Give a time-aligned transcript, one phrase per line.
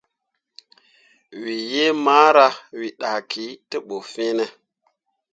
[1.41, 4.45] Wǝ yiimara, wǝ dahki te ɓu fine.